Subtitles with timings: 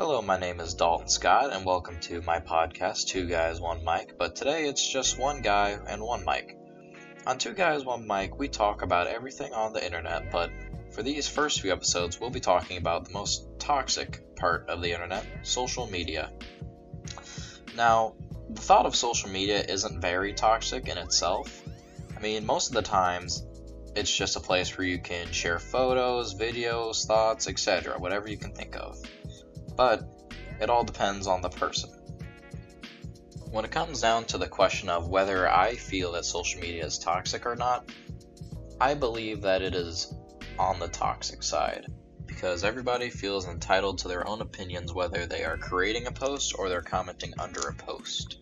[0.00, 4.16] Hello, my name is Dalton Scott, and welcome to my podcast, Two Guys, One Mic.
[4.16, 6.56] But today it's just one guy and one mic.
[7.26, 10.50] On Two Guys, One Mic, we talk about everything on the internet, but
[10.90, 14.90] for these first few episodes, we'll be talking about the most toxic part of the
[14.90, 16.30] internet social media.
[17.76, 18.14] Now,
[18.48, 21.62] the thought of social media isn't very toxic in itself.
[22.16, 23.44] I mean, most of the times,
[23.94, 28.52] it's just a place where you can share photos, videos, thoughts, etc., whatever you can
[28.52, 28.98] think of.
[29.80, 30.04] But
[30.60, 31.88] it all depends on the person.
[33.50, 36.98] When it comes down to the question of whether I feel that social media is
[36.98, 37.90] toxic or not,
[38.78, 40.12] I believe that it is
[40.58, 41.86] on the toxic side
[42.26, 46.68] because everybody feels entitled to their own opinions whether they are creating a post or
[46.68, 48.36] they're commenting under a post.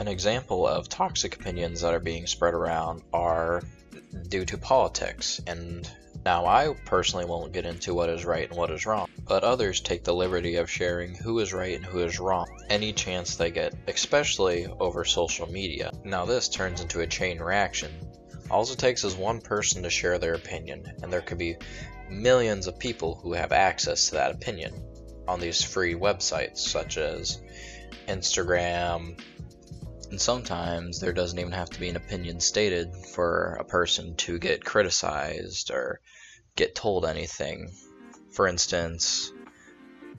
[0.00, 3.62] An example of toxic opinions that are being spread around are
[4.28, 5.40] due to politics.
[5.46, 5.90] And
[6.28, 9.80] now I personally won't get into what is right and what is wrong, but others
[9.80, 13.50] take the liberty of sharing who is right and who is wrong any chance they
[13.50, 15.90] get, especially over social media.
[16.04, 17.90] Now this turns into a chain reaction.
[18.50, 21.56] All it takes is one person to share their opinion, and there could be
[22.10, 24.74] millions of people who have access to that opinion
[25.26, 27.40] on these free websites such as
[28.06, 29.18] Instagram,
[30.10, 34.38] and sometimes there doesn't even have to be an opinion stated for a person to
[34.38, 36.02] get criticized or
[36.58, 37.70] get told anything.
[38.32, 39.32] For instance,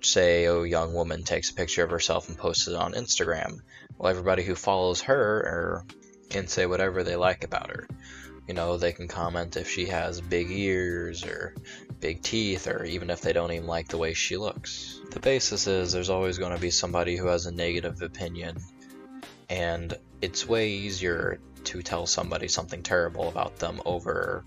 [0.00, 3.60] say a young woman takes a picture of herself and posts it on Instagram.
[3.96, 5.84] Well, everybody who follows her
[6.30, 7.86] can say whatever they like about her.
[8.48, 11.54] You know, they can comment if she has big ears or
[12.00, 15.00] big teeth, or even if they don't even like the way she looks.
[15.12, 18.58] The basis is there's always going to be somebody who has a negative opinion
[19.48, 24.44] and it's way easier to tell somebody something terrible about them over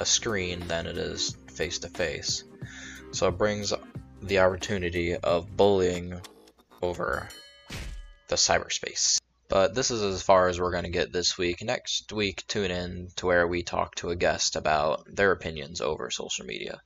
[0.00, 2.44] a screen than it is face to face.
[3.12, 3.72] So it brings
[4.22, 6.20] the opportunity of bullying
[6.82, 7.28] over
[8.28, 9.20] the cyberspace.
[9.48, 11.62] But this is as far as we're going to get this week.
[11.62, 16.10] Next week, tune in to where we talk to a guest about their opinions over
[16.10, 16.80] social media.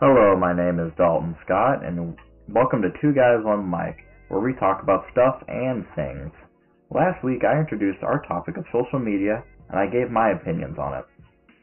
[0.00, 2.16] Hello, my name is Dalton Scott, and
[2.48, 6.30] welcome to Two Guys One Mic where we talk about stuff and things.
[6.90, 10.94] Last week I introduced our topic of social media and I gave my opinions on
[10.94, 11.04] it.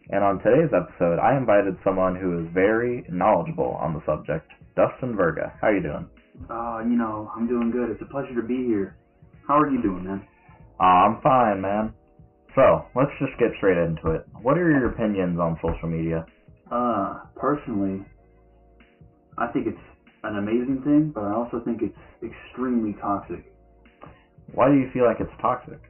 [0.10, 5.16] And on today's episode I invited someone who is very knowledgeable on the subject, Dustin
[5.16, 5.54] Verga.
[5.62, 6.08] How you doing?
[6.50, 7.90] Uh, you know, I'm doing good.
[7.90, 8.98] It's a pleasure to be here.
[9.48, 10.28] How are you doing, man?
[10.80, 11.94] Uh, I'm fine, man.
[12.54, 14.28] So, let's just get straight into it.
[14.42, 16.26] What are your opinions on social media?
[16.72, 18.06] Uh, personally,
[19.38, 19.86] I think it's
[20.24, 23.52] an amazing thing, but I also think it's extremely toxic.
[24.54, 25.82] Why do you feel like it's toxic?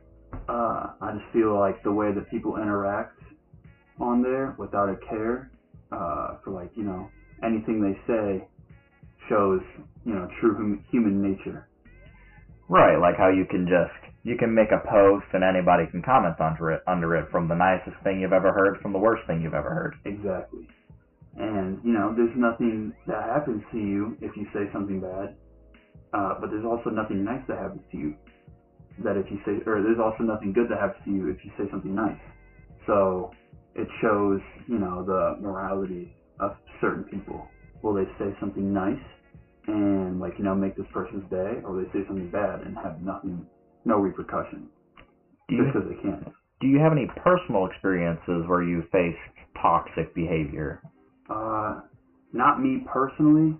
[0.48, 3.20] Uh, I just feel like the way that people interact
[4.00, 5.52] on there without a care
[5.92, 7.10] uh, for like you know
[7.44, 8.48] anything they say
[9.30, 9.62] shows
[10.06, 11.68] you know true hum- human nature.
[12.68, 16.36] Right, like how you can just you can make a post and anybody can comment
[16.40, 19.42] under it under it from the nicest thing you've ever heard from the worst thing
[19.42, 19.96] you've ever heard.
[20.06, 20.68] Exactly.
[21.38, 25.36] And, you know, there's nothing that happens to you if you say something bad.
[26.14, 28.16] Uh, but there's also nothing nice that happens to you
[29.04, 31.52] that if you say, or there's also nothing good that happens to you if you
[31.58, 32.20] say something nice.
[32.88, 33.32] So
[33.76, 37.48] it shows, you know, the morality of certain people.
[37.84, 39.04] Will they say something nice
[39.68, 42.76] and, like, you know, make this person's day, or will they say something bad and
[42.78, 43.46] have nothing,
[43.84, 44.70] no repercussion?
[45.50, 46.34] Do you, just because they can.
[46.62, 49.18] Do you have any personal experiences where you faced
[49.62, 50.82] toxic behavior?
[51.30, 51.82] Uh,
[52.34, 53.58] not me personally,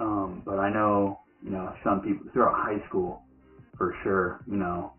[0.00, 3.22] um, but I know, you know, some people throughout high school,
[3.78, 4.92] for sure, you know,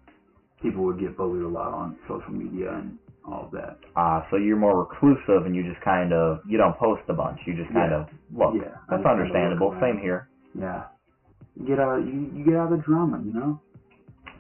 [0.62, 2.98] people would get bullied a lot on social media and
[3.28, 3.78] all of that.
[3.96, 7.14] Ah, uh, so you're more reclusive and you just kind of you don't post a
[7.14, 7.40] bunch.
[7.46, 8.02] You just kind yeah.
[8.02, 8.54] of look.
[8.56, 9.76] Yeah, that's understandable.
[9.82, 10.30] Same here.
[10.58, 10.86] Yeah,
[11.56, 13.62] you get out you, you get out of the drama, you know.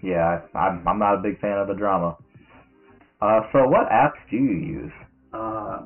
[0.01, 2.17] Yeah, I'm I'm not a big fan of the drama.
[3.21, 4.91] Uh, so what apps do you use?
[5.33, 5.79] Uh,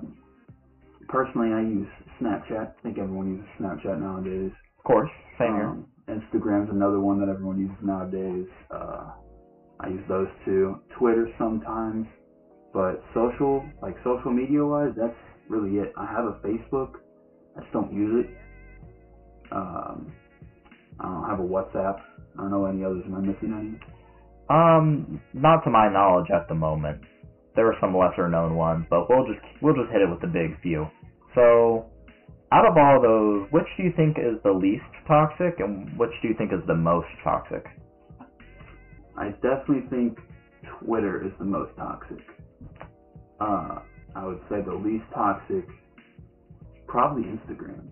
[1.08, 1.88] personally, I use
[2.22, 2.74] Snapchat.
[2.78, 4.52] I think everyone uses Snapchat nowadays.
[4.78, 5.68] Of course, same here.
[5.68, 8.48] Um, Instagram's another one that everyone uses nowadays.
[8.70, 9.12] Uh,
[9.80, 10.82] I use those two.
[10.98, 12.06] Twitter sometimes,
[12.74, 15.18] but social, like social media wise, that's
[15.50, 15.94] really it.
[15.98, 17.02] I have a Facebook.
[17.58, 18.38] I just don't use it.
[19.52, 20.14] Um,
[21.00, 22.00] I don't have a WhatsApp.
[22.38, 23.04] I don't know any others.
[23.06, 23.80] Am I missing any?
[24.50, 27.02] Um, not to my knowledge at the moment.
[27.56, 30.28] There are some lesser known ones, but we'll just we'll just hit it with the
[30.28, 30.88] big few.
[31.36, 31.86] So,
[32.54, 36.30] out of all those, which do you think is the least toxic, and which do
[36.30, 37.66] you think is the most toxic?
[39.18, 40.18] I definitely think
[40.80, 42.20] Twitter is the most toxic.
[43.42, 43.80] Uh,
[44.16, 45.68] I would say the least toxic,
[46.88, 47.90] probably Instagram.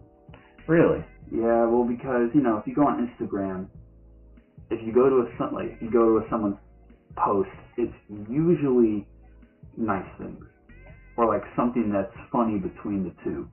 [0.68, 1.04] Really?
[1.32, 3.68] Yeah, well, because you know, if you go on Instagram,
[4.70, 6.58] if you go to a like if you go to a, someone's
[7.18, 7.94] post, it's
[8.30, 9.08] usually
[9.76, 10.46] nice things
[11.20, 13.50] or like something that's funny between the two.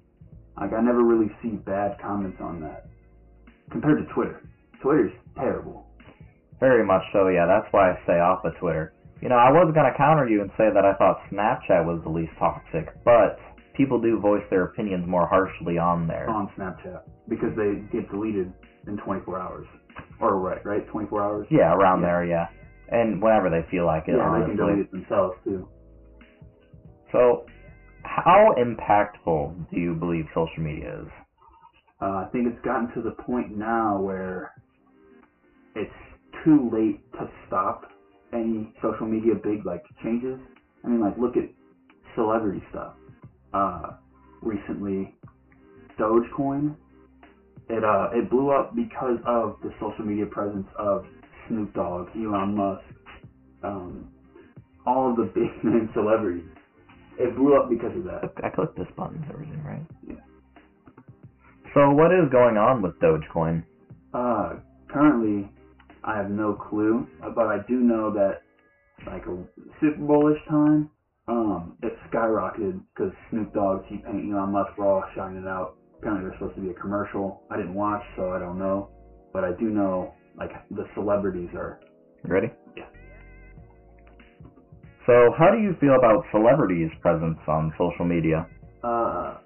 [0.60, 2.87] Like I never really see bad comments on that
[3.72, 4.49] compared to Twitter.
[4.81, 5.87] Twitter's terrible.
[6.60, 7.44] Very much so, yeah.
[7.46, 8.94] That's why I stay off of Twitter.
[9.22, 12.00] You know, I was going to counter you and say that I thought Snapchat was
[12.04, 13.38] the least toxic, but
[13.74, 16.28] people do voice their opinions more harshly on there.
[16.28, 18.52] on Snapchat because they get deleted
[18.86, 19.66] in 24 hours.
[20.20, 21.46] Or right, right, 24 hours.
[21.50, 22.06] Yeah, around Yeah.
[22.06, 22.48] there, yeah.
[22.90, 25.66] And whenever they feel like it, yeah, they can delete it themselves too.
[27.10, 27.46] So,
[28.04, 31.08] how impactful do you believe social media is?
[32.00, 34.52] Uh, I think it's gotten to the point now where
[35.74, 35.90] it's
[36.44, 37.90] too late to stop
[38.41, 40.38] any social media big like changes.
[40.85, 41.50] I mean, like look at
[42.15, 42.94] celebrity stuff.
[43.53, 43.97] Uh,
[44.43, 45.15] recently,
[45.99, 46.77] Dogecoin.
[47.69, 51.05] It uh it blew up because of the social media presence of
[51.49, 52.85] Snoop Dogg, Elon Musk,
[53.65, 54.09] um,
[54.87, 56.49] all of the big name celebrities.
[57.19, 58.31] It blew up because of that.
[58.44, 59.83] I clicked this button, everything right?
[60.06, 60.15] Yeah.
[61.75, 63.65] So, what is going on with Dogecoin?
[64.15, 65.50] Uh, currently,
[66.06, 68.43] I have no clue, but I do know that
[69.06, 69.44] like a
[69.81, 70.88] Super Bowl-ish time,
[71.29, 75.76] um, it skyrocketed because Snoop Dogg, T-Pain, Elon Musk were all shouting it out.
[75.99, 77.43] Apparently, there's supposed to be a commercial.
[77.50, 78.91] I didn't watch, so I don't know,
[79.32, 81.81] but I do know like the celebrities are.
[82.25, 82.49] You ready?
[82.76, 82.85] Yeah.
[85.06, 88.47] So, how do you feel about celebrities' presence on social media?
[88.85, 89.38] Uh,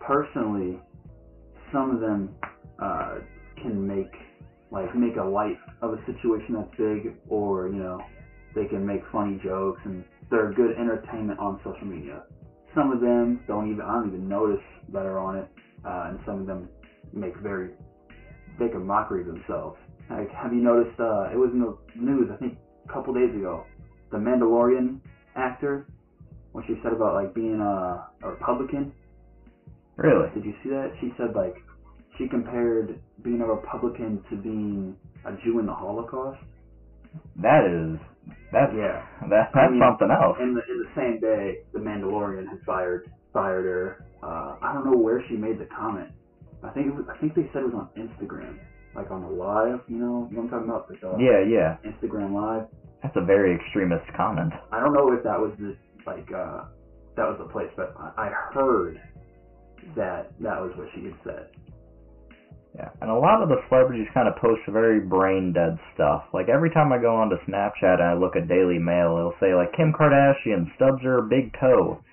[0.00, 0.78] personally,
[1.72, 2.34] some of them
[2.82, 3.16] uh,
[3.62, 4.12] can make
[4.70, 8.00] like make a light of a situation that's big, or you know,
[8.54, 12.24] they can make funny jokes, and they're good entertainment on social media.
[12.74, 15.48] Some of them don't even I don't even notice that are on it,
[15.84, 16.68] uh, and some of them
[17.12, 17.70] make very
[18.58, 19.76] make a mockery of themselves.
[20.10, 20.98] Like, have you noticed?
[20.98, 22.58] Uh, it was in the news I think
[22.88, 23.64] a couple days ago.
[24.10, 25.00] The Mandalorian
[25.34, 25.86] actor,
[26.52, 28.92] what she said about like being a, a Republican.
[29.96, 30.28] Really?
[30.34, 30.92] Did you see that?
[31.00, 31.56] She said like
[32.18, 36.38] she compared being a Republican to being a Jew in the Holocaust.
[37.42, 38.00] That is
[38.52, 39.02] that's Yeah.
[39.30, 40.36] that, I that's mean, something else.
[40.40, 44.04] In the in the same day, the Mandalorian had fired fired her.
[44.22, 46.10] Uh, I don't know where she made the comment.
[46.62, 48.58] I think it was, I think they said it was on Instagram,
[48.94, 49.80] like on a live.
[49.88, 50.90] You know, you know what I'm talking about?
[50.90, 51.76] Like, uh, Yeah, yeah.
[51.84, 52.66] Instagram live.
[53.02, 54.52] That's a very extremist comment.
[54.72, 55.76] I don't know if that was the
[56.06, 56.64] like uh
[57.16, 59.00] that was the place, but I, I heard
[59.96, 61.46] that that was what she had said.
[62.76, 66.24] Yeah, and a lot of the celebrities kind of post very brain dead stuff.
[66.34, 69.54] Like every time I go onto Snapchat and I look at Daily Mail, it'll say
[69.54, 72.04] like Kim Kardashian stubs her big toe,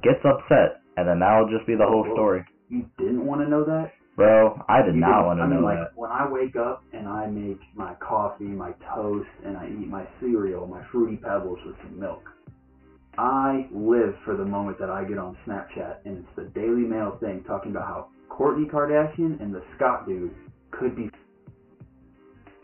[0.00, 2.44] gets upset, and then that'll just be the whole story.
[2.68, 3.90] You didn't want to know that?
[4.14, 5.96] Bro, I did You not want to I mean, know like, that.
[5.96, 10.06] When I wake up and I make my coffee, my toast, and I eat my
[10.20, 12.22] cereal, my fruity pebbles with some milk,
[13.18, 17.18] I live for the moment that I get on Snapchat and it's the Daily Mail
[17.18, 18.08] thing talking about how
[18.40, 20.34] Kourtney Kardashian and the Scott dude
[20.70, 21.10] could be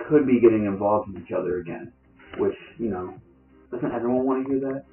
[0.08, 1.92] could be getting involved with each other again.
[2.38, 3.12] Which you know,
[3.70, 4.84] doesn't everyone want to hear that?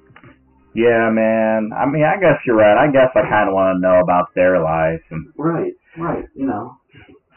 [0.74, 1.70] Yeah, man.
[1.72, 2.76] I mean, I guess you're right.
[2.76, 5.02] I guess I kind of want to know about their lives.
[5.10, 6.24] And Right, right.
[6.34, 6.76] You know,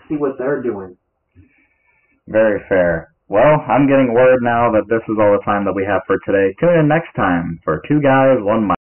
[0.09, 0.97] see what they're doing.
[2.27, 3.13] very fair.
[3.29, 6.17] Well, I'm getting word now that this is all the time that we have for
[6.25, 6.55] today.
[6.59, 8.76] Tune in next time for Two Guys, One Mic.